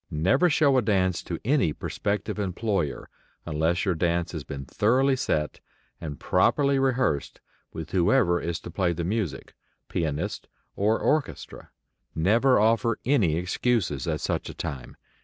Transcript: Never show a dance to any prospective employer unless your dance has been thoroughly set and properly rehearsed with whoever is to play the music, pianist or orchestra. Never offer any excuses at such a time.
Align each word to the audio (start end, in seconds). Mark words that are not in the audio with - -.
Never 0.09 0.49
show 0.49 0.79
a 0.79 0.81
dance 0.81 1.21
to 1.21 1.39
any 1.45 1.73
prospective 1.73 2.39
employer 2.39 3.07
unless 3.45 3.85
your 3.85 3.93
dance 3.93 4.31
has 4.31 4.43
been 4.43 4.65
thoroughly 4.65 5.15
set 5.15 5.59
and 6.01 6.19
properly 6.19 6.79
rehearsed 6.79 7.39
with 7.71 7.91
whoever 7.91 8.41
is 8.41 8.59
to 8.61 8.71
play 8.71 8.93
the 8.93 9.03
music, 9.03 9.53
pianist 9.89 10.47
or 10.75 10.97
orchestra. 10.99 11.69
Never 12.15 12.59
offer 12.59 12.97
any 13.05 13.35
excuses 13.37 14.07
at 14.07 14.21
such 14.21 14.49
a 14.49 14.55
time. 14.55 14.97